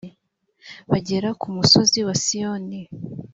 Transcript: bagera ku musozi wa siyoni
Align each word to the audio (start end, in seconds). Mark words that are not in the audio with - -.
bagera 0.91 1.29
ku 1.39 1.47
musozi 1.55 1.99
wa 2.07 2.15
siyoni 2.23 2.81